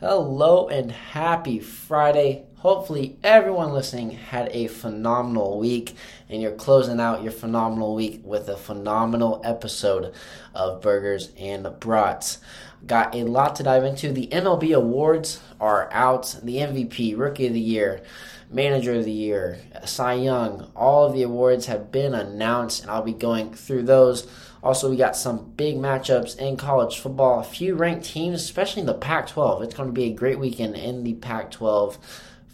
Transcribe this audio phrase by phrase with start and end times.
[0.00, 2.46] Hello and happy Friday.
[2.56, 5.94] Hopefully, everyone listening had a phenomenal week
[6.28, 10.12] and you're closing out your phenomenal week with a phenomenal episode
[10.52, 12.38] of Burgers and Brats.
[12.84, 14.10] Got a lot to dive into.
[14.10, 16.40] The MLB awards are out.
[16.42, 18.02] The MVP, Rookie of the Year,
[18.50, 23.02] Manager of the Year, Cy Young, all of the awards have been announced, and I'll
[23.02, 24.26] be going through those
[24.64, 28.86] also, we got some big matchups in college football, a few ranked teams, especially in
[28.86, 29.62] the Pac 12.
[29.62, 31.98] It's going to be a great weekend in the Pac 12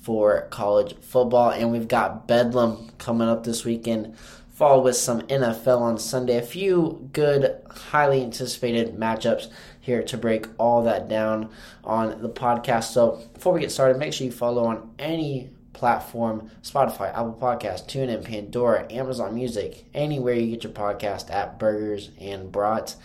[0.02, 1.50] for college football.
[1.50, 4.16] And we've got Bedlam coming up this weekend,
[4.48, 6.36] followed with some NFL on Sunday.
[6.38, 9.46] A few good, highly anticipated matchups
[9.78, 11.48] here to break all that down
[11.84, 12.90] on the podcast.
[12.92, 17.86] So, before we get started, make sure you follow on any platform Spotify, Apple Podcast,
[17.86, 22.96] TuneIn, Pandora, Amazon Music, anywhere you get your podcast at Burgers and Brats.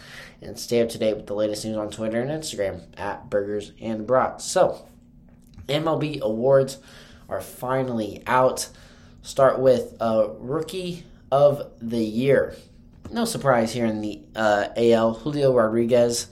[0.41, 3.71] And stay up to date with the latest news on Twitter and Instagram at Burgers
[3.81, 4.43] and Brats.
[4.43, 4.87] So,
[5.67, 6.77] MLB awards
[7.29, 8.69] are finally out.
[9.21, 12.55] Start with a Rookie of the Year.
[13.11, 16.27] No surprise here in the uh, AL, Julio Rodriguez.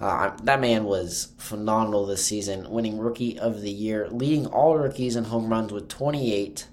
[0.00, 5.16] Uh, that man was phenomenal this season, winning Rookie of the Year, leading all rookies
[5.16, 6.66] in home runs with 28,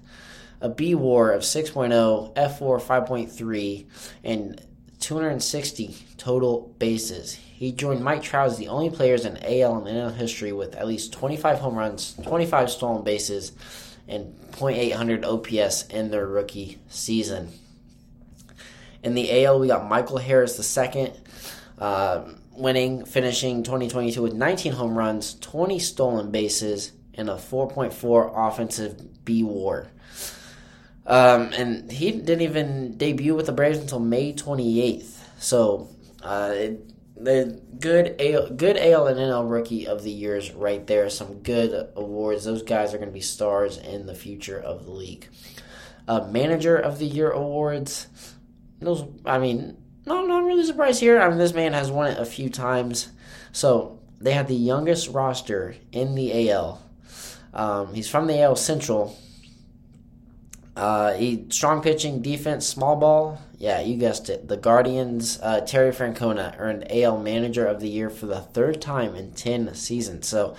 [0.60, 3.86] a B WAR of 6.0, F WAR 5.3,
[4.24, 4.60] and
[4.98, 7.34] 260 total bases.
[7.34, 10.86] He joined Mike Trout as the only players in AL and NL history with at
[10.86, 13.52] least 25 home runs, 25 stolen bases,
[14.08, 17.50] and .800 OPS in their rookie season.
[19.02, 21.12] In the AL, we got Michael Harris the second.
[22.54, 29.42] Winning, finishing 2022 with 19 home runs, 20 stolen bases, and a 4.4 offensive B
[29.42, 29.88] WAR.
[31.06, 35.18] Um, and he didn't even debut with the Braves until May 28th.
[35.38, 35.88] So,
[36.22, 36.54] uh,
[37.16, 41.08] the good AL, good AL and NL Rookie of the Years right there.
[41.10, 42.44] Some good awards.
[42.44, 45.28] Those guys are going to be stars in the future of the league.
[46.08, 48.08] Uh, Manager of the Year awards.
[48.80, 49.76] Those, I mean,
[50.06, 51.20] no, I'm not really surprised here.
[51.20, 53.10] I mean, this man has won it a few times.
[53.52, 56.82] So they have the youngest roster in the AL.
[57.54, 59.18] Um, he's from the AL Central.
[60.74, 63.40] Uh, he strong pitching, defense, small ball.
[63.58, 64.48] Yeah, you guessed it.
[64.48, 69.14] The Guardians, uh, Terry Francona earned AL Manager of the Year for the third time
[69.14, 70.26] in ten seasons.
[70.26, 70.56] So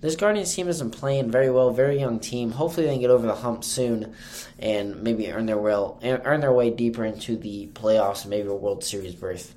[0.00, 1.70] this Guardians team isn't playing very well.
[1.70, 2.52] Very young team.
[2.52, 4.14] Hopefully, they can get over the hump soon,
[4.58, 8.54] and maybe earn their well earn their way deeper into the playoffs and maybe a
[8.54, 9.54] World Series berth.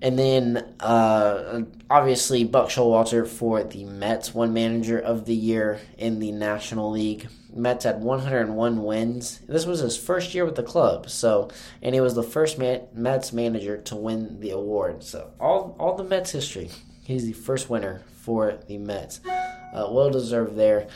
[0.00, 6.20] And then, uh, obviously, Buck Showalter for the Mets, one manager of the year in
[6.20, 7.28] the National League.
[7.52, 9.40] Mets had 101 wins.
[9.48, 11.50] This was his first year with the club, so
[11.82, 15.02] and he was the first Mets manager to win the award.
[15.02, 16.70] So all all the Mets history,
[17.08, 19.20] he's the first winner for the Mets.
[19.26, 20.86] Uh, well deserved there.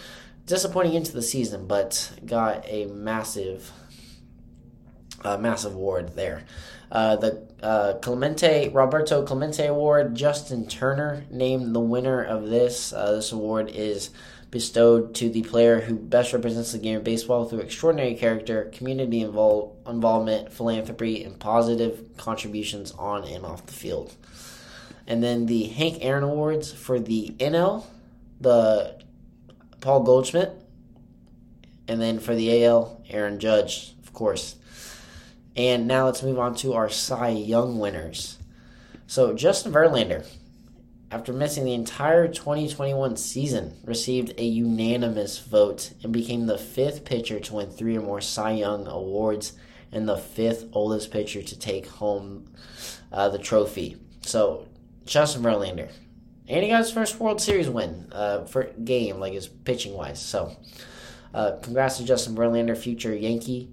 [0.45, 3.73] Disappointing into the season, but got a massive,
[5.25, 6.45] uh, massive award there.
[6.91, 10.15] Uh, the uh, Clemente Roberto Clemente Award.
[10.15, 12.93] Justin Turner named the winner of this.
[12.93, 14.11] Uh, this award is
[14.51, 19.23] bestowed to the player who best represents the game of baseball through extraordinary character, community
[19.23, 24.15] invol- involvement, philanthropy, and positive contributions on and off the field.
[25.07, 27.85] And then the Hank Aaron Awards for the NL,
[28.41, 29.03] the
[29.81, 30.53] Paul Goldschmidt.
[31.89, 34.57] And then for the AL, Aaron Judge, of course.
[35.57, 38.39] And now let's move on to our Cy Young winners.
[39.07, 40.27] So Justin Verlander,
[41.11, 47.39] after missing the entire 2021 season, received a unanimous vote and became the fifth pitcher
[47.41, 49.53] to win three or more Cy Young awards
[49.93, 52.51] and the fifth oldest pitcher to take home
[53.13, 53.99] uh, the trophy.
[54.23, 54.67] So
[55.05, 55.91] Justin Verlander.
[56.49, 60.21] And he got his first World Series win uh, for game, like his pitching wise.
[60.21, 60.57] So,
[61.33, 63.71] uh, congrats to Justin Verlander, future Yankee.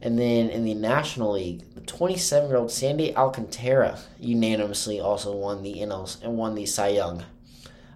[0.00, 5.62] And then in the National League, the 27 year old Sandy Alcantara unanimously also won
[5.62, 7.24] the NLs and won the Cy Young.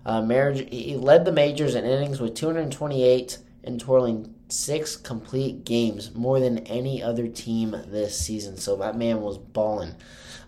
[0.04, 6.14] Uh, marriage, he led the majors in innings with 228 and twirling six complete games,
[6.14, 8.56] more than any other team this season.
[8.56, 9.94] So that man was balling.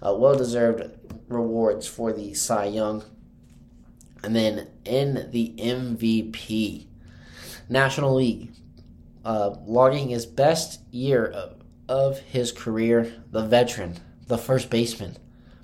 [0.05, 0.91] Uh, well deserved
[1.29, 3.05] rewards for the Cy Young.
[4.23, 6.87] And then in the MVP,
[7.69, 8.53] National League,
[9.25, 15.17] uh, logging his best year of, of his career, the veteran, the first baseman,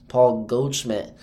[0.09, 1.15] Paul Goldschmidt,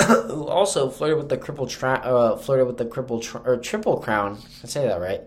[0.02, 4.38] who also flirted with the triple tra- uh, flirted with the triple or triple crown.
[4.62, 5.22] I say that right,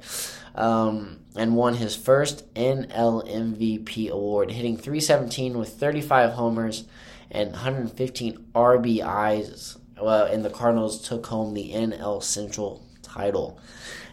[0.58, 6.86] um, and won his first NL MVP award, hitting 317 with 35 homers
[7.30, 9.78] and 115 RBIs.
[10.02, 13.60] Well, and the Cardinals took home the NL Central title.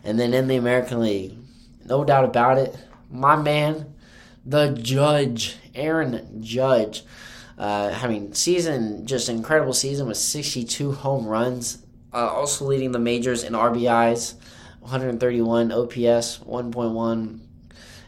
[0.04, 1.36] And then in the American League,
[1.84, 2.76] no doubt about it,
[3.10, 3.94] my man,
[4.44, 7.04] the Judge, Aaron Judge,
[7.56, 13.44] uh, having season just incredible season with 62 home runs, uh, also leading the majors
[13.44, 14.34] in RBIs,
[14.84, 17.40] 131 OPS, 1.1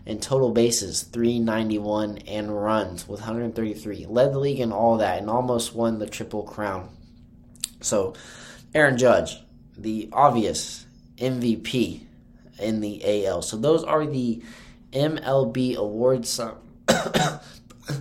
[0.06, 5.28] and total bases 391 and runs with 133 led the league in all that and
[5.28, 6.88] almost won the triple crown.
[7.80, 8.14] So
[8.74, 9.38] aaron judge
[9.76, 10.86] the obvious
[11.16, 12.02] mvp
[12.58, 14.42] in the al so those are the
[14.92, 16.40] mlb awards.
[16.88, 17.40] I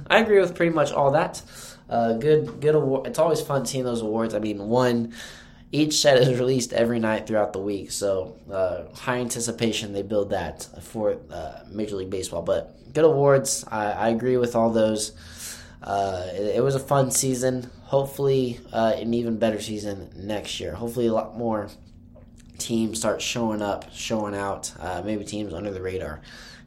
[0.09, 1.41] agree with pretty much all that.
[1.89, 4.35] Uh, good good award it's always fun seeing those awards.
[4.35, 5.13] I mean one
[5.75, 10.29] each set is released every night throughout the week, so uh, high anticipation they build
[10.29, 12.41] that for uh, Major League Baseball.
[12.41, 15.11] But good awards, I, I agree with all those.
[15.83, 17.69] Uh, it, it, was a fun season.
[17.83, 20.73] Hopefully, uh, an even better season next year.
[20.73, 21.69] Hopefully, a lot more
[22.57, 24.71] teams start showing up, showing out.
[24.79, 26.21] Uh, maybe teams under the radar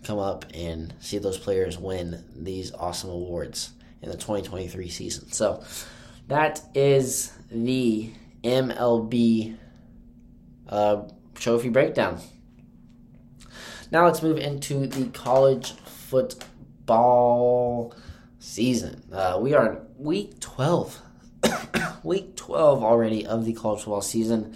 [0.04, 3.72] come up and see those players win these awesome awards
[4.02, 5.32] in the 2023 season.
[5.32, 5.64] So
[6.28, 8.12] that is the
[8.42, 9.56] MLB
[10.68, 11.02] uh,
[11.34, 12.20] trophy breakdown.
[13.90, 16.34] Now let's move into the college football
[18.38, 19.02] season.
[19.12, 21.00] Uh, we are in week 12.
[22.02, 24.54] week 12 already of the college football season.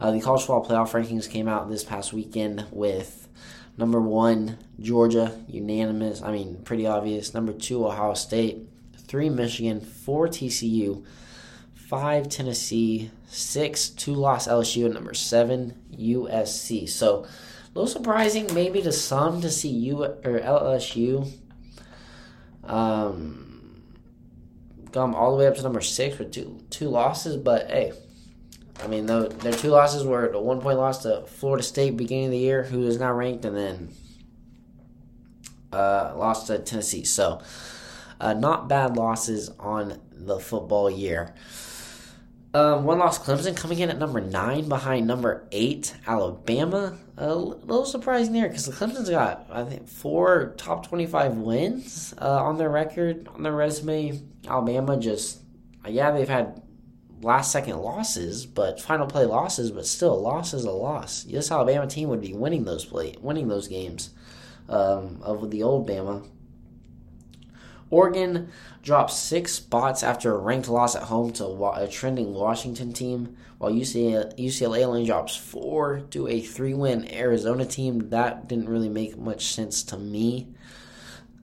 [0.00, 3.28] Uh, the college football playoff rankings came out this past weekend with
[3.78, 6.22] number one, Georgia, unanimous.
[6.22, 7.32] I mean, pretty obvious.
[7.32, 8.68] Number two, Ohio State.
[9.06, 9.80] Three, Michigan.
[9.80, 11.04] Four, TCU
[11.88, 16.88] five Tennessee, six two loss LSU, and number seven USC.
[16.88, 21.30] So a little surprising maybe to some to see U or LSU
[22.64, 23.82] um,
[24.92, 27.92] come all the way up to number six with two two losses, but hey.
[28.82, 32.26] I mean, though their two losses were a one point loss to Florida State beginning
[32.26, 33.88] of the year, who is now ranked, and then
[35.72, 37.04] uh, lost to Tennessee.
[37.04, 37.40] So,
[38.20, 41.34] uh, not bad losses on the football year.
[42.56, 46.96] Um, one loss Clemson coming in at number nine behind number eight Alabama.
[47.18, 52.14] A little surprising there because the Clemson's got I think four top twenty five wins
[52.18, 54.22] uh, on their record on their resume.
[54.48, 55.42] Alabama just
[55.86, 56.62] yeah they've had
[57.20, 61.24] last second losses, but final play losses, but still a loss is a loss.
[61.24, 64.14] This Alabama team would be winning those play winning those games
[64.70, 66.26] um, of the old Bama.
[67.90, 68.50] Oregon
[68.82, 73.72] dropped six spots after a ranked loss at home to a trending Washington team, while
[73.72, 78.10] UCLA only drops four to a three win Arizona team.
[78.10, 80.48] That didn't really make much sense to me.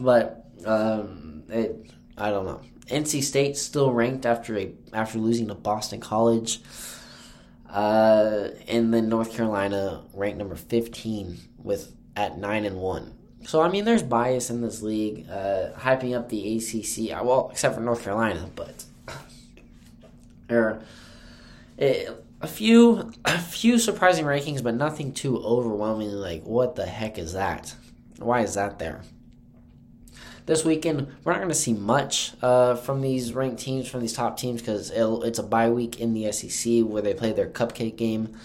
[0.00, 2.60] but um, it, I don't know.
[2.86, 6.60] NC State still ranked after a after losing to Boston College.
[7.68, 13.12] Uh, and then North Carolina ranked number 15 with at 9 and 1.
[13.46, 17.24] So I mean, there's bias in this league, uh, hyping up the ACC.
[17.24, 18.84] Well, except for North Carolina, but
[20.48, 20.82] there
[22.44, 26.14] a few a few surprising rankings, but nothing too overwhelmingly.
[26.14, 27.74] Like, what the heck is that?
[28.18, 29.02] Why is that there?
[30.46, 34.12] This weekend, we're not going to see much uh, from these ranked teams, from these
[34.12, 37.96] top teams, because it's a bye week in the SEC where they play their cupcake
[37.96, 38.36] game.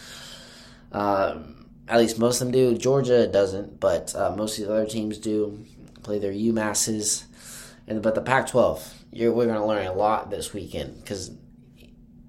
[0.93, 2.77] Um, at least most of them do.
[2.77, 5.65] Georgia doesn't, but uh, most of the other teams do
[6.03, 7.25] play their UMasses.
[7.87, 11.31] And but the Pac-12, we're going to learn a lot this weekend because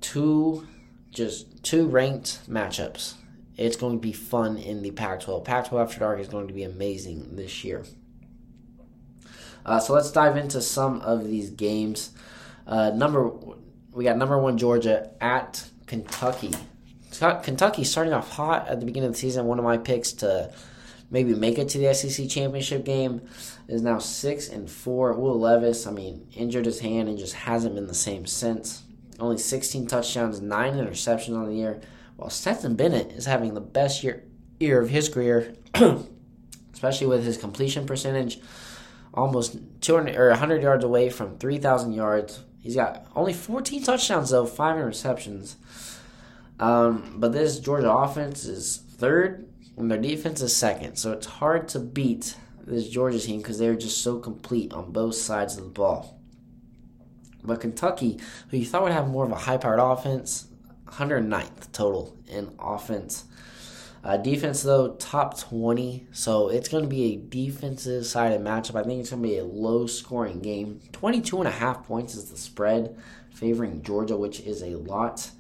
[0.01, 0.67] two,
[1.11, 3.15] just two ranked matchups.
[3.59, 5.45] It's going to be fun in the Pac-12.
[5.45, 7.85] Pac-12 After Dark is going to be amazing this year.
[9.67, 12.13] Uh, so let's dive into some of these games.
[12.67, 13.31] Uh, number,
[13.93, 16.53] we got number one Georgia at Kentucky.
[17.21, 19.47] Kentucky starting off hot at the beginning of the season.
[19.47, 20.53] One of my picks to
[21.11, 23.21] maybe make it to the SEC championship game
[23.69, 25.13] is now six and four.
[25.13, 28.83] Will Levis, I mean, injured his hand and just hasn't been the same since.
[29.19, 31.81] Only 16 touchdowns, nine interceptions on the year.
[32.17, 34.25] While Stetson Bennett is having the best year
[34.59, 35.55] year of his career,
[36.73, 38.41] especially with his completion percentage,
[39.13, 42.45] almost 200 or 100 yards away from 3,000 yards.
[42.61, 45.57] He's got only 14 touchdowns though, five interceptions.
[46.61, 50.97] Um, but this Georgia offense is third, and their defense is second.
[50.97, 52.37] So it's hard to beat
[52.67, 56.21] this Georgia team because they're just so complete on both sides of the ball.
[57.43, 60.49] But Kentucky, who you thought would have more of a high powered offense,
[60.87, 63.25] 109th total in offense.
[64.05, 66.07] Uh, defense, though, top 20.
[66.13, 68.79] So it's going to be a defensive sided matchup.
[68.79, 70.81] I think it's going to be a low scoring game.
[70.93, 72.99] 22 and a half points is the spread,
[73.31, 75.31] favoring Georgia, which is a lot.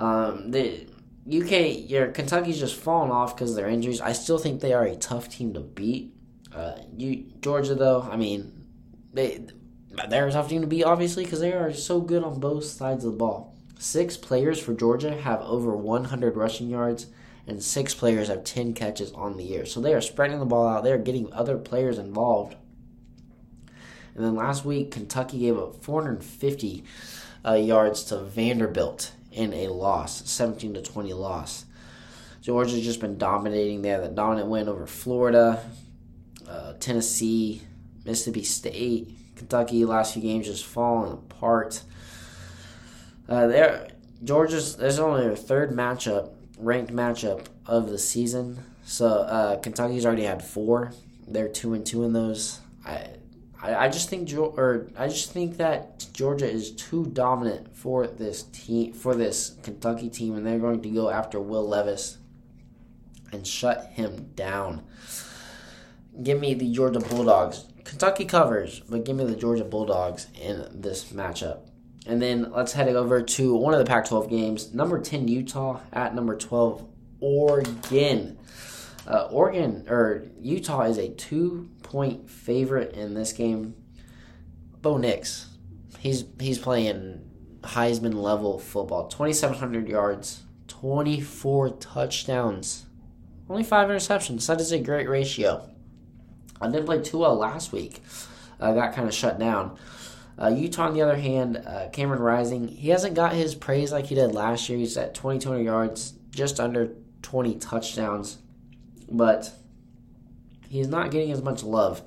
[0.00, 0.86] Um, they,
[1.28, 4.00] UK, your Kentucky's just fallen off because of their injuries.
[4.00, 6.14] I still think they are a tough team to beat.
[6.52, 8.66] Uh, you Georgia though, I mean,
[9.12, 9.46] they
[10.08, 13.04] they're a tough team to beat obviously because they are so good on both sides
[13.04, 13.54] of the ball.
[13.78, 17.06] Six players for Georgia have over 100 rushing yards,
[17.46, 19.66] and six players have 10 catches on the year.
[19.66, 20.84] So they are spreading the ball out.
[20.84, 22.56] They are getting other players involved.
[24.14, 26.84] And then last week, Kentucky gave up 450
[27.44, 31.64] uh, yards to Vanderbilt in a loss, 17 to 20 loss.
[32.40, 34.00] Georgia's just been dominating there.
[34.00, 35.62] The dominant win over Florida,
[36.48, 37.62] uh, Tennessee,
[38.04, 39.84] Mississippi State, Kentucky.
[39.84, 41.82] Last few games just falling apart.
[43.28, 43.88] Uh, there,
[44.24, 48.58] Georgia's there's only their third matchup, ranked matchup of the season.
[48.84, 50.92] So uh, Kentucky's already had four.
[51.28, 52.60] They're two and two in those.
[52.84, 53.06] I
[53.62, 58.44] I, I just think or I just think that Georgia is too dominant for this
[58.44, 62.18] team for this Kentucky team, and they're going to go after Will Levis
[63.32, 64.84] and shut him down.
[66.22, 67.66] Give me the Georgia Bulldogs.
[67.84, 71.60] Kentucky covers, but give me the Georgia Bulldogs in this matchup.
[72.06, 74.74] And then let's head over to one of the Pac 12 games.
[74.74, 76.86] Number 10, Utah at number 12,
[77.20, 78.38] Oregon.
[79.10, 83.74] Uh, Oregon or Utah is a two point favorite in this game.
[84.82, 85.48] Bo Nix,
[85.98, 87.28] he's he's playing
[87.62, 89.08] Heisman level football.
[89.08, 92.86] Twenty seven hundred yards, twenty four touchdowns,
[93.48, 94.46] only five interceptions.
[94.46, 95.68] That is a great ratio.
[96.60, 98.04] I did play Tua last week.
[98.60, 99.76] Uh, got kind of shut down.
[100.40, 104.06] Uh, Utah, on the other hand, uh, Cameron Rising, he hasn't got his praise like
[104.06, 104.78] he did last year.
[104.78, 108.38] He's at 2,200 yards, just under 20 touchdowns
[109.10, 109.52] but
[110.68, 112.02] he's not getting as much love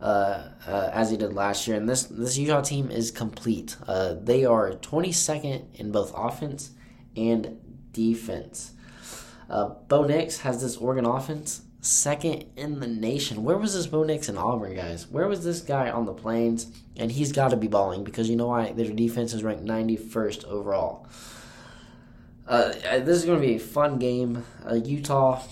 [0.00, 1.76] uh, uh, as he did last year.
[1.76, 3.76] And this this Utah team is complete.
[3.86, 6.70] Uh, they are 22nd in both offense
[7.16, 7.58] and
[7.92, 8.72] defense.
[9.48, 13.44] Uh, Bo Nix has this Oregon offense second in the nation.
[13.44, 15.06] Where was this Bo Nix in Auburn, guys?
[15.08, 16.66] Where was this guy on the plains?
[16.96, 18.72] And he's got to be balling because you know why?
[18.72, 21.06] Their defense is ranked 91st overall.
[22.46, 24.44] Uh, this is going to be a fun game.
[24.68, 25.42] Uh, Utah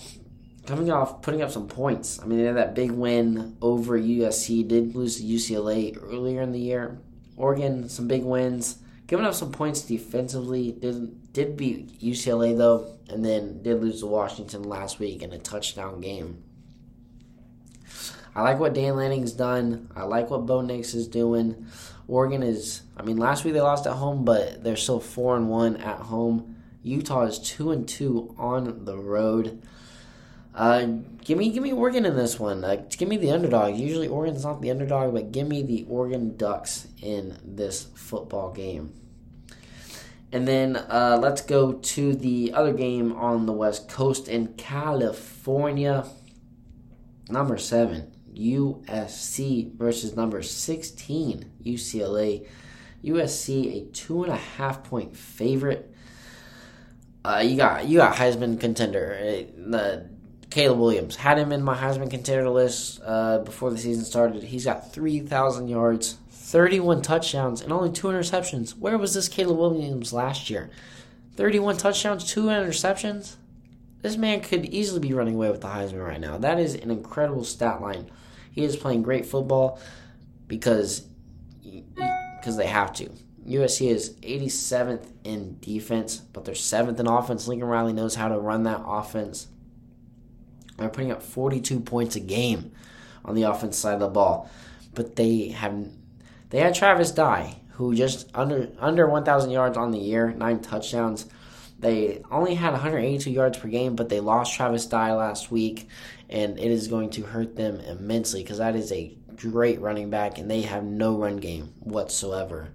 [0.65, 2.19] coming off putting up some points.
[2.21, 4.67] I mean, they had that big win over USC.
[4.67, 6.99] Did lose to UCLA earlier in the year.
[7.37, 8.77] Oregon, some big wins.
[9.07, 10.71] Giving up some points defensively.
[10.71, 15.37] Did did beat UCLA though, and then did lose to Washington last week in a
[15.37, 16.43] touchdown game.
[18.35, 19.89] I like what Dan Lanning's done.
[19.95, 21.67] I like what Bo Nix is doing.
[22.07, 22.81] Oregon is.
[22.97, 25.99] I mean, last week they lost at home, but they're still four and one at
[25.99, 26.55] home.
[26.83, 29.61] Utah is two and two on the road.
[30.55, 30.85] Uh,
[31.25, 32.63] give me give me Oregon in this one.
[32.63, 33.75] Uh, give me the underdog.
[33.75, 38.93] Usually Oregon's not the underdog, but give me the Oregon Ducks in this football game.
[40.31, 46.05] And then uh, let's go to the other game on the West Coast in California.
[47.29, 52.47] Number seven, USC versus number 16, UCLA.
[53.03, 55.93] USC, a two and a half point favorite.
[57.23, 59.17] Uh, you got you got Heisman contender.
[59.19, 60.14] Uh, the
[60.55, 61.17] Caleb Williams.
[61.17, 64.41] Had him in my Heisman contender list uh, before the season started.
[64.41, 68.71] He's got 3,000 yards, 31 touchdowns, and only two interceptions.
[68.77, 70.69] Where was this Caleb Williams last year?
[71.35, 73.35] 31 touchdowns, two interceptions?
[74.01, 76.37] This man could easily be running away with the Heisman right now.
[76.37, 78.09] That is an incredible stat line.
[78.49, 79.81] He is playing great football
[80.47, 81.05] because
[81.61, 83.09] because they have to.
[83.45, 87.45] USC is 87th in defense, but they're 7th in offense.
[87.45, 89.47] Lincoln Riley knows how to run that offense.
[90.77, 92.71] They're putting up 42 points a game
[93.23, 94.49] on the offense side of the ball.
[94.93, 95.87] But they have
[96.49, 101.25] they had Travis Dye, who just under under 1,000 yards on the year, nine touchdowns.
[101.77, 105.89] They only had 182 yards per game, but they lost Travis Dye last week,
[106.29, 110.37] and it is going to hurt them immensely because that is a great running back,
[110.37, 112.69] and they have no run game whatsoever.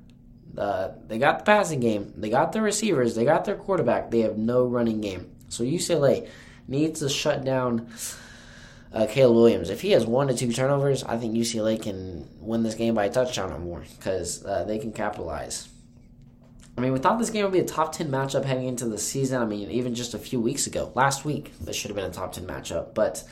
[0.57, 4.11] Uh, they got the passing game, they got their receivers, they got their quarterback.
[4.11, 5.31] They have no running game.
[5.49, 6.29] So UCLA
[6.69, 7.89] needs to shut down
[8.93, 9.71] uh, Caleb Williams.
[9.71, 13.07] If he has one to two turnovers, I think UCLA can win this game by
[13.07, 15.69] a touchdown or more because uh, they can capitalize.
[16.77, 18.99] I mean, we thought this game would be a top 10 matchup heading into the
[18.99, 19.43] season.
[19.43, 22.11] I mean, even just a few weeks ago, last week, this should have been a
[22.11, 22.95] top 10 matchup.
[22.95, 23.23] But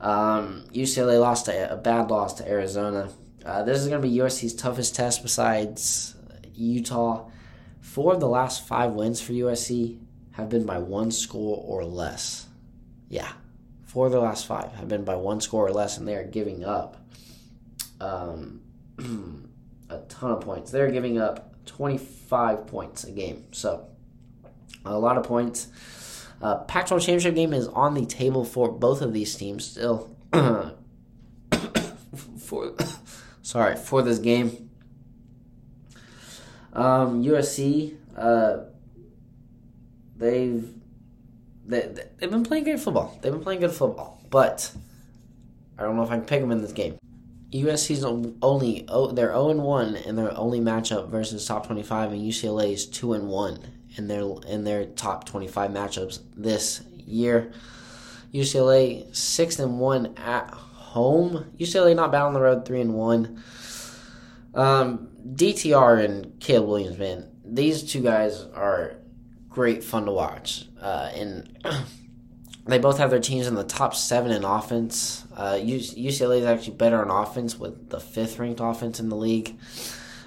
[0.00, 3.10] um, UCLA lost a, a, bad loss to Arizona.
[3.44, 6.16] Uh, this is going to be USC's toughest test besides
[6.54, 7.28] Utah.
[7.80, 9.98] Four of the last five wins for USC
[10.34, 12.46] have been by one score or less.
[13.08, 13.32] Yeah,
[13.84, 16.24] four of the last five have been by one score or less, and they are
[16.24, 16.96] giving up
[18.00, 18.60] um,
[19.90, 20.70] a ton of points.
[20.70, 23.44] They're giving up 25 points a game.
[23.52, 23.86] So,
[24.84, 25.68] a lot of points.
[26.42, 30.10] Uh, Pac-12 championship game is on the table for both of these teams still.
[32.38, 32.74] for
[33.42, 34.70] sorry for this game.
[36.72, 38.64] Um, USC, uh,
[40.16, 40.68] they've
[41.66, 41.80] they,
[42.18, 43.18] they've been playing good football.
[43.22, 44.70] They've been playing good football, but
[45.78, 46.98] I don't know if I can pick them in this game.
[47.52, 48.04] USC's
[48.42, 52.20] only oh, they're zero and one in their only matchup versus top twenty five, and
[52.20, 53.58] UCLA is two and one
[53.96, 57.52] in their in their top twenty five matchups this year.
[58.32, 61.52] UCLA six and one at home.
[61.58, 63.42] UCLA not bad on the road, three and one.
[64.52, 68.96] Um, DTR and Caleb Williams, man, these two guys are
[69.54, 71.48] great fun to watch, uh, and
[72.66, 75.24] they both have their teams in the top seven in offense.
[75.36, 79.56] Uh, UCLA is actually better on offense with the fifth ranked offense in the league.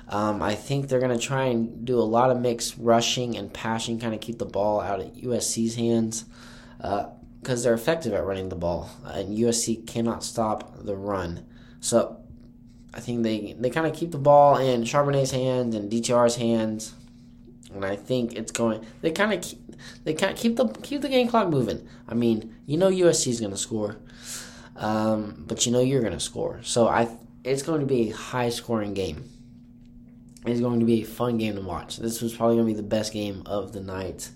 [0.07, 3.53] Um, I think they're going to try and do a lot of mixed rushing and
[3.53, 6.23] passing, kind of keep the ball out of USC's hands
[6.77, 7.09] because
[7.45, 11.45] uh, they're effective at running the ball, and USC cannot stop the run.
[11.81, 12.21] So
[12.93, 16.93] I think they, they kind of keep the ball in Charbonnet's hands and DTR's hands,
[17.73, 18.85] and I think it's going.
[19.01, 19.59] They kind of keep,
[20.03, 21.87] they kind keep the keep the game clock moving.
[22.07, 23.97] I mean, you know USC is going to score,
[24.75, 26.59] um, but you know you're going to score.
[26.63, 27.09] So I
[27.43, 29.29] it's going to be a high scoring game.
[30.45, 31.97] It's going to be a fun game to watch.
[31.97, 34.29] This was probably going to be the best game of the night.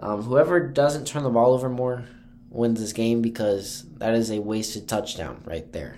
[0.00, 2.04] Um, whoever doesn't turn the ball over more
[2.50, 5.96] wins this game because that is a wasted touchdown right there.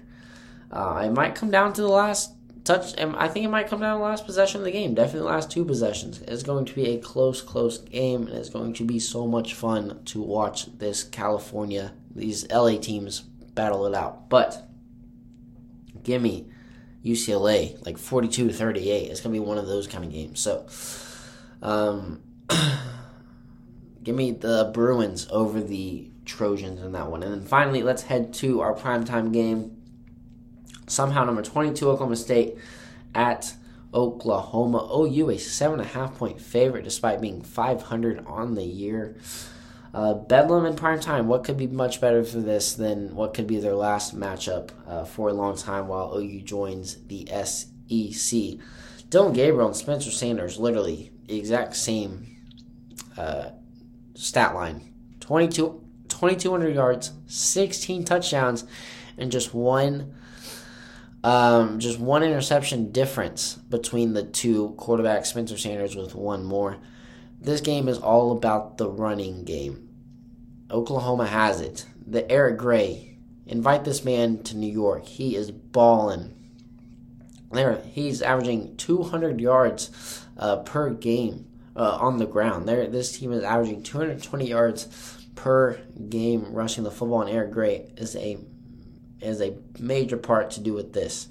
[0.70, 2.32] Uh, it might come down to the last
[2.64, 2.94] touch.
[2.98, 4.94] And I think it might come down last possession of the game.
[4.94, 6.20] Definitely last two possessions.
[6.22, 9.54] It's going to be a close, close game, and it's going to be so much
[9.54, 14.28] fun to watch this California, these LA teams battle it out.
[14.28, 14.66] But
[16.02, 16.46] give me
[17.04, 19.10] UCLA like 42 to 38.
[19.10, 20.40] It's going to be one of those kind of games.
[20.40, 20.66] So,
[21.62, 22.22] um,
[24.02, 27.22] give me the Bruins over the Trojans in that one.
[27.22, 29.76] And then finally, let's head to our primetime game.
[30.90, 32.58] Somehow, number 22, Oklahoma State
[33.14, 33.54] at
[33.94, 34.88] Oklahoma.
[34.92, 39.16] OU, a 7.5 point favorite despite being 500 on the year.
[39.92, 41.26] Uh, Bedlam in prime time.
[41.26, 45.04] What could be much better for this than what could be their last matchup uh,
[45.04, 48.60] for a long time while OU joins the SEC?
[49.08, 52.36] Dillon Gabriel and Spencer Sanders, literally the exact same
[53.16, 53.50] uh,
[54.14, 58.64] stat line 22, 2,200 yards, 16 touchdowns,
[59.18, 60.14] and just one.
[61.22, 65.26] Um, just one interception difference between the two quarterbacks.
[65.26, 66.78] Spencer Sanders with one more.
[67.40, 69.88] This game is all about the running game.
[70.70, 71.86] Oklahoma has it.
[72.06, 73.18] The Eric Gray.
[73.46, 75.04] Invite this man to New York.
[75.04, 76.36] He is balling.
[77.50, 82.68] There, he's averaging 200 yards uh, per game uh, on the ground.
[82.68, 87.92] There, this team is averaging 220 yards per game rushing the football, and Eric Gray
[87.96, 88.38] is a
[89.20, 91.28] is a major part to do with this.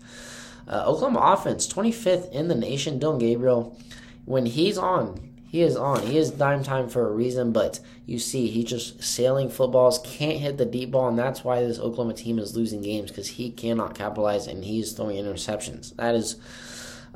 [0.67, 2.99] Uh, Oklahoma offense, 25th in the nation.
[2.99, 3.77] Dillon Gabriel,
[4.25, 6.05] when he's on, he is on.
[6.05, 10.37] He is dime time for a reason, but you see, he's just sailing footballs, can't
[10.37, 13.49] hit the deep ball, and that's why this Oklahoma team is losing games because he
[13.49, 15.95] cannot capitalize and he's throwing interceptions.
[15.95, 16.35] That is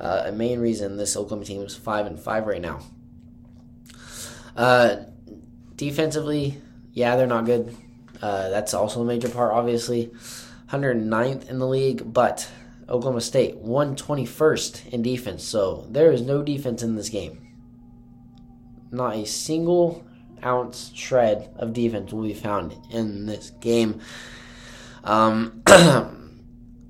[0.00, 2.80] uh, a main reason this Oklahoma team is five and five right now.
[4.56, 4.96] Uh,
[5.76, 6.60] defensively,
[6.92, 7.76] yeah, they're not good.
[8.20, 10.12] Uh, that's also a major part, obviously.
[10.74, 12.48] 109th in the league, but
[12.88, 15.44] Oklahoma State 121st in defense.
[15.44, 17.40] So there is no defense in this game.
[18.90, 20.04] Not a single
[20.44, 24.00] ounce shred of defense will be found in this game.
[25.02, 25.62] Um,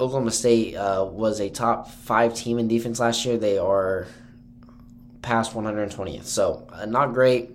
[0.01, 3.37] Oklahoma State uh, was a top five team in defense last year.
[3.37, 4.07] They are
[5.23, 7.51] past 120th, so uh, not great.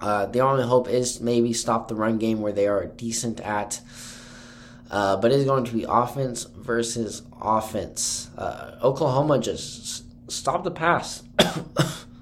[0.00, 3.80] Uh, the only hope is maybe stop the run game where they are decent at.
[4.94, 8.30] Uh, but it's going to be offense versus offense.
[8.38, 11.24] Uh, Oklahoma just stop the pass.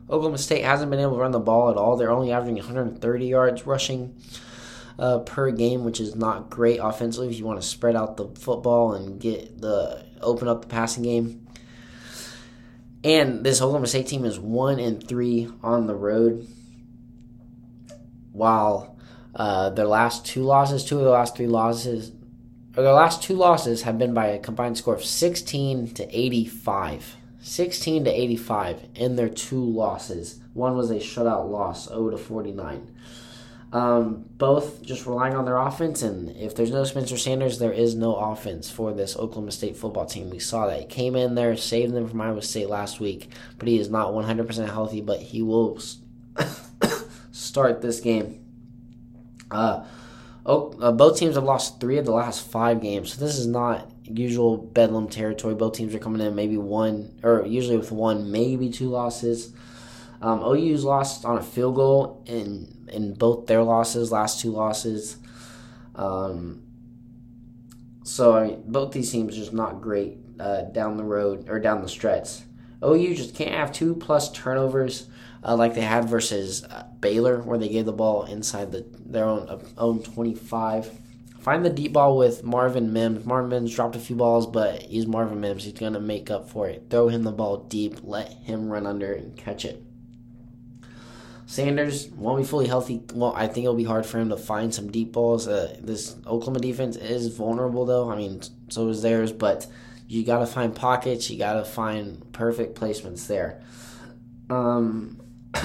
[0.08, 1.98] Oklahoma State hasn't been able to run the ball at all.
[1.98, 4.16] They're only averaging 130 yards rushing
[4.98, 8.28] uh, per game, which is not great offensively if you want to spread out the
[8.28, 11.46] football and get the open up the passing game.
[13.04, 16.48] And this Oklahoma State team is one and three on the road,
[18.32, 18.96] while
[19.34, 22.12] uh, their last two losses, two of the last three losses,
[22.76, 27.16] or their last two losses have been by a combined score of 16 to 85.
[27.40, 30.40] 16 to 85 in their two losses.
[30.54, 32.88] One was a shutout loss, 0 to 49.
[33.72, 37.94] Um, both just relying on their offense, and if there's no Spencer Sanders, there is
[37.94, 40.28] no offense for this Oklahoma State football team.
[40.28, 40.80] We saw that.
[40.80, 44.12] He came in there, saved them from Iowa State last week, but he is not
[44.12, 45.80] 100% healthy, but he will
[47.32, 48.44] start this game.
[49.50, 49.84] Uh,
[50.46, 53.46] oh, uh, both teams have lost three of the last five games, so this is
[53.46, 55.54] not usual bedlam territory.
[55.54, 59.52] Both teams are coming in maybe one, or usually with one, maybe two losses.
[60.20, 65.16] Um, OU's lost on a field goal in in both their losses, last two losses.
[65.94, 66.62] Um,
[68.04, 71.58] so I mean, both these teams are just not great uh, down the road or
[71.58, 72.42] down the stretch.
[72.84, 75.08] OU just can't have two plus turnovers
[75.44, 79.24] uh, like they had versus uh, Baylor, where they gave the ball inside the their
[79.24, 80.90] own uh, own twenty five.
[81.40, 83.26] Find the deep ball with Marvin Mims.
[83.26, 85.64] Marvin Mims dropped a few balls, but he's Marvin Mims.
[85.64, 86.86] He's gonna make up for it.
[86.88, 87.98] Throw him the ball deep.
[88.02, 89.82] Let him run under and catch it.
[91.46, 93.02] Sanders won't be fully healthy.
[93.12, 95.46] Well, I think it'll be hard for him to find some deep balls.
[95.46, 98.10] Uh, this Oklahoma defense is vulnerable, though.
[98.10, 99.66] I mean, so is theirs, but
[100.06, 101.28] you got to find pockets.
[101.28, 103.60] You got to find perfect placements there.
[104.48, 105.20] Um,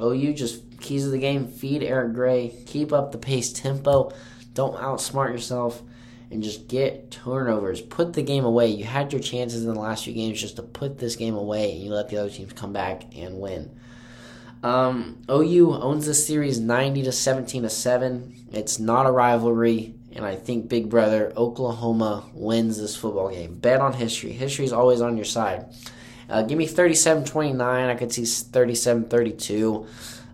[0.00, 1.46] OU just keys of the game.
[1.48, 2.54] Feed Eric Gray.
[2.66, 4.12] Keep up the pace tempo.
[4.54, 5.82] Don't outsmart yourself
[6.30, 7.80] and just get turnovers.
[7.80, 8.68] Put the game away.
[8.68, 11.72] You had your chances in the last few games just to put this game away,
[11.72, 13.70] and you let the other teams come back and win.
[14.62, 18.34] Um, OU owns this series 90 to 17 to 7.
[18.52, 23.58] It's not a rivalry, and I think Big Brother Oklahoma wins this football game.
[23.58, 24.32] Bet on history.
[24.32, 25.66] History is always on your side.
[26.28, 27.88] Uh, give me 37 29.
[27.88, 29.86] I could see 37 32.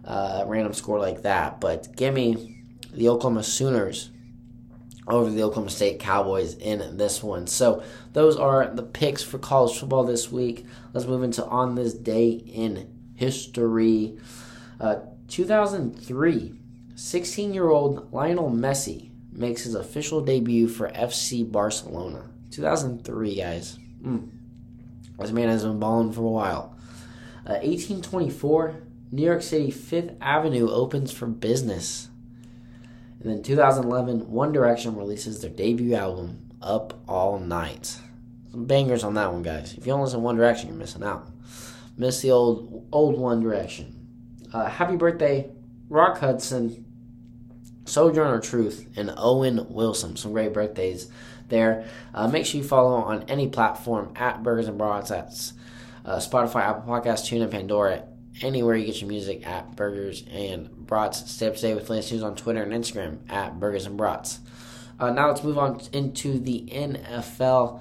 [0.04, 1.60] Uh, random score like that.
[1.60, 4.10] But give me the Oklahoma Sooners
[5.06, 7.46] over the Oklahoma State Cowboys in this one.
[7.46, 10.66] So those are the picks for college football this week.
[10.92, 14.18] Let's move into on this day in history.
[14.80, 16.54] Uh, 2003,
[16.94, 22.28] 16 year old Lionel Messi makes his official debut for FC Barcelona.
[22.50, 23.78] 2003, guys.
[24.02, 24.28] Mm.
[25.20, 26.76] This man has been balling for a while.
[27.46, 32.08] Uh, 1824, New York City Fifth Avenue opens for business.
[33.20, 37.98] And then 2011, One Direction releases their debut album, Up All Night.
[38.50, 39.74] Some bangers on that one, guys.
[39.74, 41.26] If you don't listen to One Direction, you're missing out.
[41.98, 43.96] Miss the old old One Direction.
[44.52, 45.50] Uh, happy birthday,
[45.88, 46.86] Rock Hudson,
[47.90, 50.16] Sojourner Truth, and Owen Wilson.
[50.16, 51.10] Some great birthdays
[51.48, 51.84] there.
[52.14, 55.08] Uh, make sure you follow on any platform at Burgers and Brats.
[55.08, 55.52] That's
[56.04, 58.04] uh, Spotify, Apple Podcasts, TuneIn, Pandora,
[58.40, 61.30] anywhere you get your music at Burgers and Brats.
[61.30, 64.38] Stay up to date with latest news on Twitter and Instagram at Burgers and Brats.
[64.98, 67.80] Uh, now let's move on into the NFL.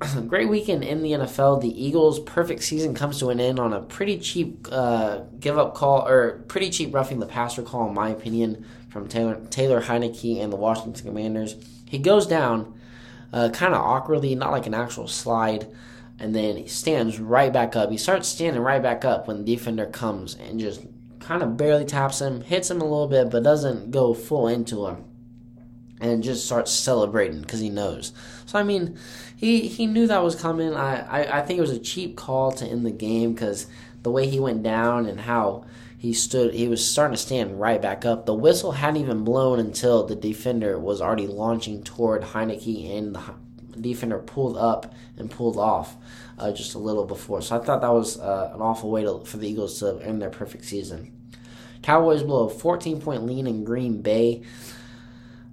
[0.28, 1.60] Great weekend in the NFL.
[1.60, 5.74] The Eagles' perfect season comes to an end on a pretty cheap uh, give up
[5.74, 10.40] call, or pretty cheap roughing the passer call, in my opinion, from Taylor, Taylor Heinicke
[10.40, 11.56] and the Washington Commanders.
[11.86, 12.78] He goes down
[13.32, 15.66] uh, kind of awkwardly, not like an actual slide
[16.18, 17.90] and then he stands right back up.
[17.90, 20.82] He starts standing right back up when the defender comes and just
[21.20, 24.86] kind of barely taps him, hits him a little bit, but doesn't go full into
[24.86, 25.04] him,
[26.00, 28.12] and just starts celebrating because he knows.
[28.46, 28.98] So I mean,
[29.38, 30.74] he he knew that was coming.
[30.74, 33.66] I I, I think it was a cheap call to end the game because
[34.02, 35.64] the way he went down and how
[35.96, 39.58] he stood he was starting to stand right back up the whistle hadn't even blown
[39.58, 43.20] until the defender was already launching toward Heinicke and the
[43.80, 45.96] defender pulled up and pulled off
[46.38, 47.42] uh, just a little before.
[47.42, 50.22] So I thought that was uh, an awful way to, for the Eagles to end
[50.22, 51.12] their perfect season.
[51.82, 54.42] Cowboys blow a 14 point lead in Green Bay.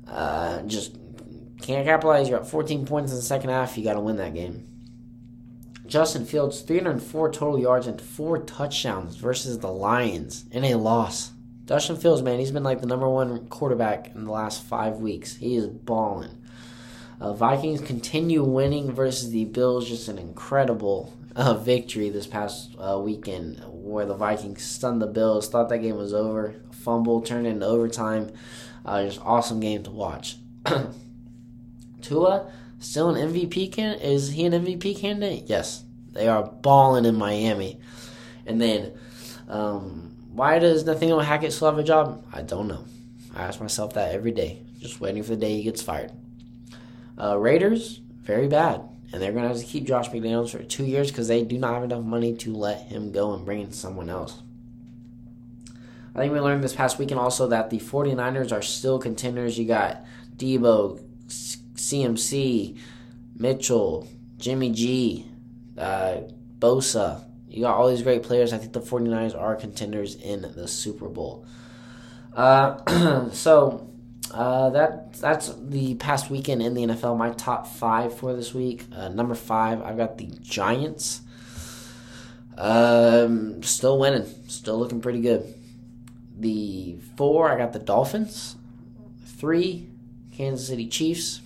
[0.07, 0.95] Uh, just
[1.65, 2.29] can't capitalize.
[2.29, 3.77] You're up 14 points in the second half.
[3.77, 4.67] You got to win that game.
[5.87, 11.31] Justin Fields, 304 total yards and four touchdowns versus the Lions in a loss.
[11.65, 15.35] Justin Fields, man, he's been like the number one quarterback in the last five weeks.
[15.35, 16.37] He is balling.
[17.19, 19.87] Uh, Vikings continue winning versus the Bills.
[19.87, 25.49] Just an incredible uh, victory this past uh, weekend where the Vikings stunned the Bills.
[25.49, 26.55] Thought that game was over.
[26.71, 28.31] Fumble turned into overtime.
[28.85, 30.37] Uh, just awesome game to watch.
[32.05, 35.45] Tua still an MVP can is he an MVP candidate?
[35.47, 37.79] Yes, they are balling in Miami.
[38.45, 38.93] And then,
[39.47, 42.25] um, why does Nathaniel Hackett still have a job?
[42.31, 42.85] I don't know.
[43.33, 46.11] I ask myself that every day, just waiting for the day he gets fired.
[47.19, 48.81] Uh, Raiders, very bad.
[49.11, 51.57] And they're going to have to keep Josh McDaniels for two years because they do
[51.57, 54.41] not have enough money to let him go and bring in someone else.
[56.13, 59.57] I think we learned this past weekend also that the 49ers are still contenders.
[59.57, 60.05] You got
[60.37, 61.01] Deebo,
[61.85, 62.77] CMC,
[63.37, 65.25] Mitchell, Jimmy G,
[65.77, 66.21] uh,
[66.57, 67.23] Bosa.
[67.47, 68.53] You got all these great players.
[68.53, 71.45] I think the 49ers are contenders in the Super Bowl.
[72.33, 73.87] Uh, so
[74.33, 77.17] uh, that that's the past weekend in the NFL.
[77.17, 78.85] My top five for this week.
[78.93, 81.21] Uh, number five, I've got the Giants.
[82.57, 85.53] Um, still winning, still looking pretty good.
[86.37, 88.55] the four, I got the Dolphins.
[89.25, 89.89] Three,
[90.31, 91.41] Kansas City Chiefs.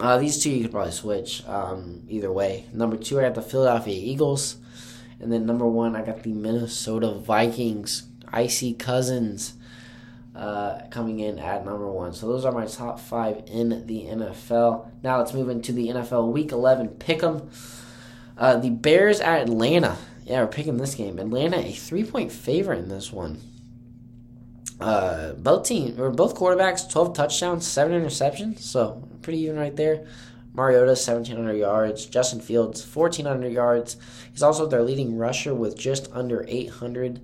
[0.00, 2.66] Uh, these two you could probably switch um, either way.
[2.72, 4.56] Number two, I got the Philadelphia Eagles.
[5.20, 8.04] And then number one, I got the Minnesota Vikings.
[8.32, 9.54] Icy Cousins
[10.34, 12.14] uh, coming in at number one.
[12.14, 14.86] So those are my top five in the NFL.
[15.02, 17.48] Now let's move into the NFL Week 11 pick'em.
[18.38, 19.98] Uh, the Bears at Atlanta.
[20.24, 21.18] Yeah, we're picking this game.
[21.18, 23.40] Atlanta a three point favorite in this one.
[24.80, 28.60] Uh, both team or both quarterbacks, twelve touchdowns, seven interceptions.
[28.60, 30.06] So pretty even right there.
[30.52, 32.06] Mariota, 1,700 yards.
[32.06, 33.96] Justin Fields, 1,400 yards.
[34.32, 37.20] He's also their leading rusher with just under 800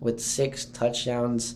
[0.00, 1.54] with six touchdowns.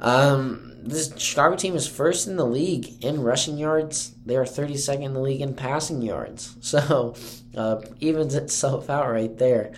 [0.00, 4.14] Um, this Chicago team is first in the league in rushing yards.
[4.26, 6.56] They are 32nd in the league in passing yards.
[6.60, 7.14] So,
[7.56, 9.72] uh, evens itself out right there.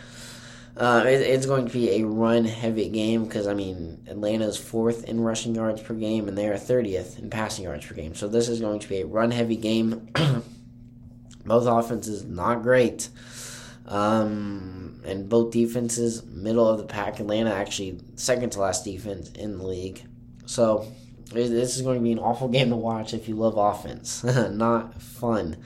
[0.77, 4.59] Uh, it, it's going to be a run heavy game because, I mean, Atlanta is
[4.59, 8.15] fourth in rushing yards per game and they are 30th in passing yards per game.
[8.15, 10.11] So, this is going to be a run heavy game.
[11.47, 13.09] both offenses not great.
[13.87, 17.21] Um, and both defenses, middle of the pack.
[17.21, 20.03] Atlanta actually second to last defense in the league.
[20.45, 20.93] So,
[21.33, 24.23] this is going to be an awful game to watch if you love offense.
[24.51, 25.57] not fun.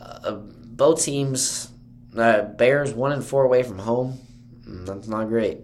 [0.00, 1.69] Uh, both teams
[2.16, 4.18] uh, Bears one and four away from home.
[4.66, 5.60] Mm, that's not great.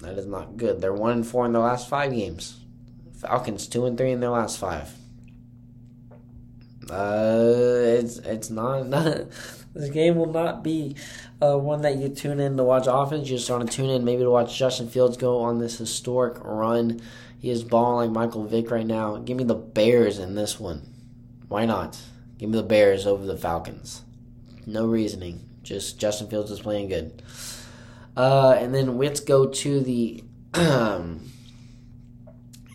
[0.00, 0.80] That is not good.
[0.80, 2.60] They're one and four in their last five games.
[3.14, 4.94] Falcons two and three in their last five.
[6.90, 7.44] Uh,
[7.98, 9.26] it's it's not, not
[9.74, 10.96] this game will not be
[11.42, 13.28] uh, one that you tune in to watch offense.
[13.28, 16.42] You just want to tune in maybe to watch Justin Fields go on this historic
[16.42, 17.00] run.
[17.38, 19.16] He is balling like Michael Vick right now.
[19.16, 20.82] Give me the Bears in this one.
[21.48, 21.98] Why not?
[22.38, 24.02] Give me the Bears over the Falcons.
[24.66, 25.45] No reasoning.
[25.66, 27.22] Just Justin Fields is playing good.
[28.16, 31.20] Uh, and then let's go to the AFC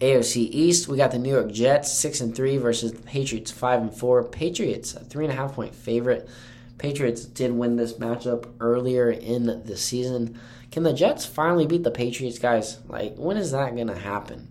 [0.01, 0.87] East.
[0.87, 4.23] We got the New York Jets six and three versus the Patriots five and four.
[4.23, 6.29] Patriots a three and a half point favorite.
[6.77, 10.39] Patriots did win this matchup earlier in the season.
[10.71, 12.79] Can the Jets finally beat the Patriots, guys?
[12.87, 14.47] Like, when is that gonna happen?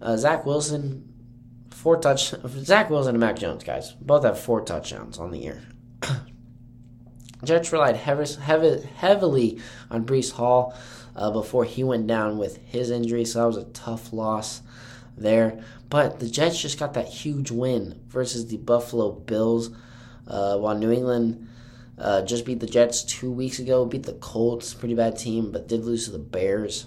[0.00, 1.12] Uh, Zach Wilson,
[1.70, 2.34] four touch.
[2.48, 5.62] Zach Wilson and Mac Jones, guys, both have four touchdowns on the year.
[7.44, 10.76] Jets relied heavy, heavily on Breece Hall
[11.16, 14.62] uh, before he went down with his injury, so that was a tough loss
[15.16, 15.62] there.
[15.88, 19.70] But the Jets just got that huge win versus the Buffalo Bills,
[20.26, 21.48] uh, while New England
[21.98, 25.68] uh, just beat the Jets two weeks ago, beat the Colts, pretty bad team, but
[25.68, 26.86] did lose to the Bears.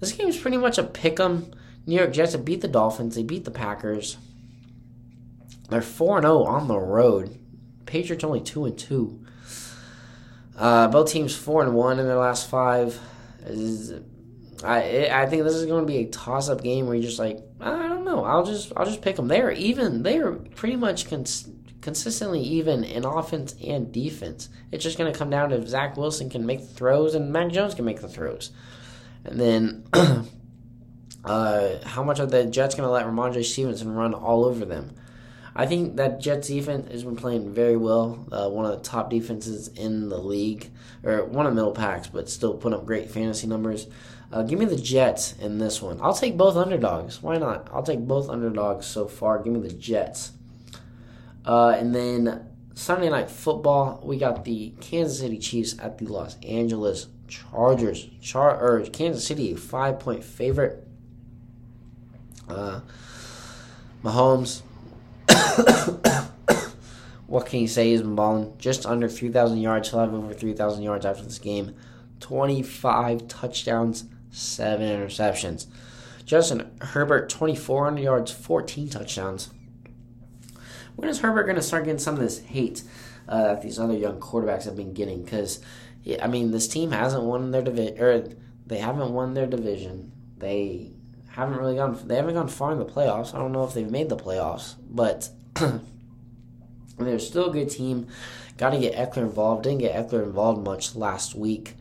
[0.00, 1.50] This game is pretty much a pick 'em.
[1.86, 4.16] New York Jets have beat the Dolphins, they beat the Packers.
[5.68, 7.38] They're 4 0 on the road.
[7.86, 9.23] Patriots only 2 and 2.
[10.56, 12.98] Uh, both teams four and one in their last five.
[14.62, 17.18] I I think this is going to be a toss up game where you're just
[17.18, 18.24] like I don't know.
[18.24, 19.28] I'll just I'll just pick them.
[19.28, 20.02] They're even.
[20.02, 21.48] They're pretty much cons-
[21.80, 24.48] consistently even in offense and defense.
[24.70, 27.32] It's just going to come down to if Zach Wilson can make the throws and
[27.32, 28.50] Mac Jones can make the throws,
[29.24, 29.84] and then.
[31.24, 34.94] uh, how much are the Jets going to let Rhamondre Stevenson run all over them?
[35.56, 38.26] I think that Jets defense has been playing very well.
[38.32, 40.70] Uh, one of the top defenses in the league,
[41.04, 43.86] or one of the middle packs, but still putting up great fantasy numbers.
[44.32, 46.00] Uh, give me the Jets in this one.
[46.00, 47.22] I'll take both underdogs.
[47.22, 47.68] Why not?
[47.72, 49.40] I'll take both underdogs so far.
[49.40, 50.32] Give me the Jets.
[51.44, 56.36] Uh, and then Sunday night football, we got the Kansas City Chiefs at the Los
[56.40, 58.08] Angeles Chargers.
[58.20, 60.84] Char or Kansas City, five point favorite.
[62.48, 62.80] Uh,
[64.02, 64.62] Mahomes
[67.26, 67.90] what can you say?
[67.90, 69.90] He's been balling just under 3,000 yards.
[69.90, 71.74] He'll have over 3,000 yards after this game.
[72.20, 75.66] 25 touchdowns, 7 interceptions.
[76.24, 79.50] Justin Herbert, 2,400 yards, 14 touchdowns.
[80.96, 82.82] When is Herbert going to start getting some of this hate
[83.28, 85.22] uh, that these other young quarterbacks have been getting?
[85.22, 85.60] Because,
[86.22, 88.28] I mean, this team hasn't won their division, or
[88.66, 90.12] they haven't won their division.
[90.38, 90.92] They
[91.28, 91.98] haven't really gone.
[92.06, 93.34] They haven't gone far in the playoffs.
[93.34, 95.28] I don't know if they've made the playoffs, but
[96.98, 98.08] they're still a good team.
[98.56, 99.64] Got to get Ekeler involved.
[99.64, 101.74] Didn't get Ekeler involved much last week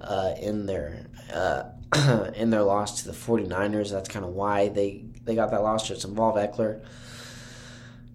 [0.00, 1.64] uh, in their uh,
[2.34, 3.90] in their loss to the 49ers.
[3.90, 5.86] That's kind of why they they got that loss.
[5.86, 6.84] Just involve Ekeler.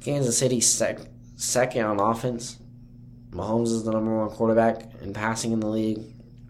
[0.01, 2.57] Kansas City sec- second on offense.
[3.31, 6.01] Mahomes is the number one quarterback in passing in the league.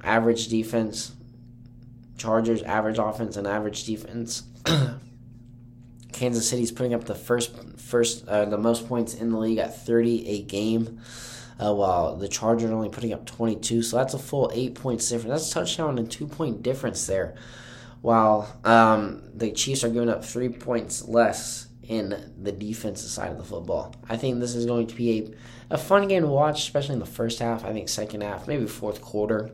[0.03, 1.13] Average defense.
[2.17, 4.43] Chargers average offense and average defense.
[6.19, 9.85] Kansas City's putting up the first first uh, the most points in the league at
[9.85, 10.99] 30 a game.
[11.59, 13.81] uh, while the Chargers are only putting up 22.
[13.83, 15.29] So that's a full eight points difference.
[15.29, 17.35] That's a touchdown and two point difference there.
[18.01, 23.37] While um, the Chiefs are giving up three points less in the defensive side of
[23.37, 23.95] the football.
[24.07, 25.33] I think this is going to be
[25.69, 27.65] a, a fun game to watch, especially in the first half.
[27.65, 29.51] I think second half, maybe fourth quarter,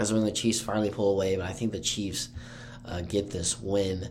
[0.00, 1.36] is when the Chiefs finally pull away.
[1.36, 2.30] But I think the Chiefs
[2.86, 4.08] uh, get this win.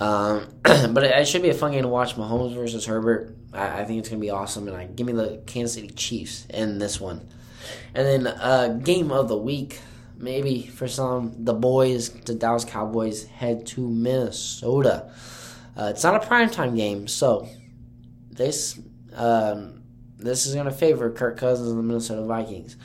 [0.00, 2.16] Um, but it, it, should be a fun game to watch.
[2.16, 3.36] Mahomes versus Herbert.
[3.52, 4.66] I, I think it's going to be awesome.
[4.66, 7.28] And I give me the Kansas City Chiefs in this one.
[7.94, 9.78] And then uh, game of the week,
[10.16, 15.12] maybe for some, the boys, the Dallas Cowboys head to Minnesota.
[15.76, 17.48] Uh, it's not a primetime game, so
[18.30, 18.78] this
[19.14, 19.82] um,
[20.18, 22.76] this is going to favor Kirk Cousins and the Minnesota Vikings,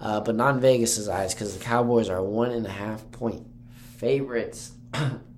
[0.00, 3.46] uh, but not in Vegas's eyes because the Cowboys are one and a half point
[3.96, 4.72] favorites.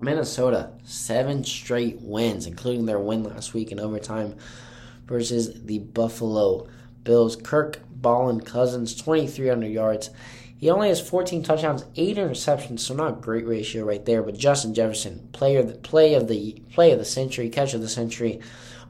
[0.00, 4.36] Minnesota seven straight wins, including their win last week in overtime
[5.06, 6.68] versus the Buffalo
[7.04, 7.36] Bills.
[7.36, 10.10] Kirk Ballin Cousins, 2,300 yards.
[10.56, 14.22] He only has 14 touchdowns, eight interceptions, so not a great ratio right there.
[14.22, 18.40] But Justin Jefferson, player play of the play of the century, catch of the century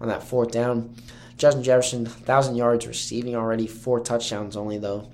[0.01, 0.95] on that fourth down.
[1.37, 5.11] Justin Jefferson, thousand yards receiving already, four touchdowns only though.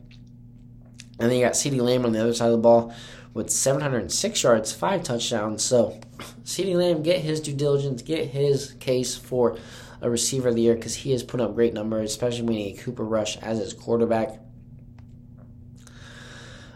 [1.19, 2.95] And then you got CeeDee Lamb on the other side of the ball
[3.35, 5.62] with 706 yards, five touchdowns.
[5.62, 6.01] So
[6.44, 9.59] CeeDee Lamb, get his due diligence, get his case for
[10.01, 12.75] a receiver of the year because he has put up great numbers, especially when he
[12.75, 14.38] Cooper Rush as his quarterback.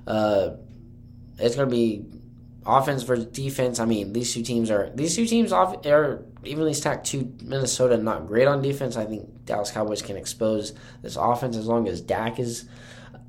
[0.07, 0.57] Uh,
[1.39, 2.05] it's going to be
[2.67, 3.79] offense versus defense.
[3.79, 7.07] I mean, these two teams are these two teams off, are evenly stacked.
[7.09, 8.97] To Minnesota, not great on defense.
[8.97, 12.69] I think Dallas Cowboys can expose this offense as long as Dak is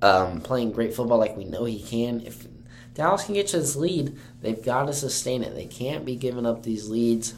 [0.02, 2.22] um, playing great football like we know he can.
[2.22, 2.48] If
[3.00, 5.56] Dallas can get to this lead, they've got to sustain it.
[5.56, 7.32] They can't be giving up these leads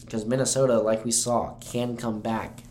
[0.00, 2.64] because Minnesota, like we saw, can come back.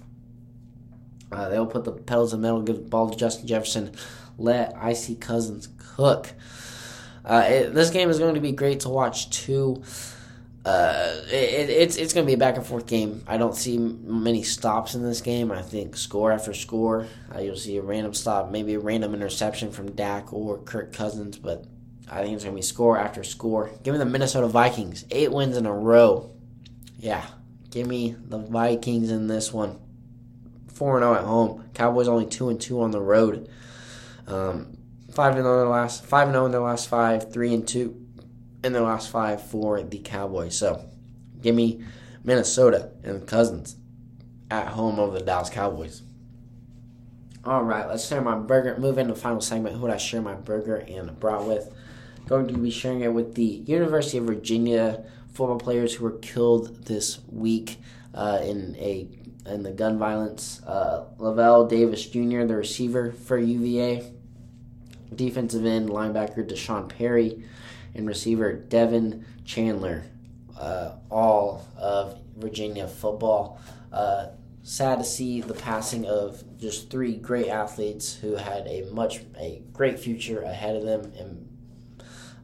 [1.31, 3.95] Uh, they'll put the pedals to the metal, give the ball to Justin Jefferson,
[4.37, 6.33] let Icy Cousins cook.
[7.23, 9.81] Uh, it, this game is going to be great to watch too.
[10.65, 13.23] Uh, it, it's it's going to be a back and forth game.
[13.25, 15.49] I don't see many stops in this game.
[15.49, 19.71] I think score after score, uh, you'll see a random stop, maybe a random interception
[19.71, 21.67] from Dak or Kirk Cousins, but
[22.13, 23.71] I think it's going to be score after score.
[23.81, 26.31] Give me the Minnesota Vikings, eight wins in a row.
[26.99, 27.25] Yeah,
[27.71, 29.79] give me the Vikings in this one.
[30.67, 31.69] Four and zero oh at home.
[31.73, 33.49] Cowboys only two and two on the road.
[34.27, 34.77] Um,
[35.11, 37.51] five and zero oh in their last five and zero in their last five, three
[37.51, 37.99] and two
[38.63, 40.55] in their last five for the Cowboys.
[40.55, 40.85] So,
[41.41, 41.83] give me
[42.23, 43.75] Minnesota and Cousins
[44.51, 46.03] at home over the Dallas Cowboys.
[47.43, 48.77] All right, let's share my burger.
[48.77, 49.75] Move into the final segment.
[49.75, 51.73] Who would I share my burger and a brat with?
[52.27, 56.85] Going to be sharing it with the University of Virginia football players who were killed
[56.85, 57.79] this week
[58.13, 59.07] uh, in a
[59.45, 60.61] in the gun violence.
[60.65, 64.09] Uh, Lavel Davis Jr., the receiver for UVA,
[65.13, 67.43] defensive end linebacker D'Sean Perry,
[67.93, 70.03] and receiver Devin Chandler,
[70.57, 73.59] uh, all of Virginia football.
[73.91, 74.27] Uh,
[74.63, 79.61] sad to see the passing of just three great athletes who had a much a
[79.73, 81.49] great future ahead of them and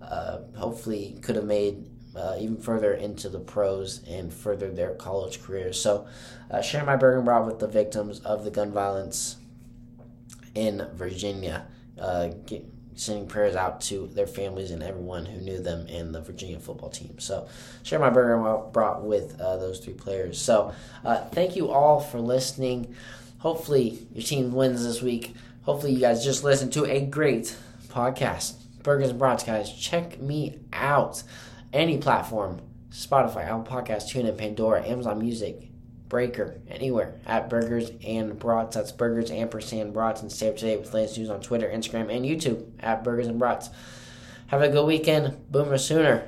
[0.10, 5.42] uh, hopefully could have made uh, even further into the pros and further their college
[5.42, 5.80] careers.
[5.80, 6.08] So,
[6.50, 9.38] uh, share my burger brat with the victims of the gun violence
[10.56, 11.68] in Virginia.
[12.00, 16.20] Uh, get, sending prayers out to their families and everyone who knew them and the
[16.20, 17.18] Virginia football team.
[17.20, 17.48] So,
[17.84, 20.42] share my burger brat with uh, those three players.
[20.42, 20.74] So,
[21.06, 22.94] uh, thank you all for listening.
[23.40, 25.34] Hopefully, your team wins this week.
[25.62, 27.56] Hopefully, you guys just listened to a great
[27.88, 28.59] podcast.
[28.84, 29.72] Burgers and Brats, guys.
[29.74, 31.24] Check me out.
[31.72, 32.62] Any platform
[32.92, 35.70] Spotify, Apple Podcasts, TuneIn, Pandora, Amazon Music,
[36.08, 38.76] Breaker, anywhere at Burgers and Brats.
[38.76, 40.22] That's Burgers ampersand Brats.
[40.22, 43.28] And stay up to date with latest news on Twitter, Instagram, and YouTube at Burgers
[43.28, 43.70] and Brats.
[44.48, 45.52] Have a good weekend.
[45.52, 46.24] Boomer Sooner.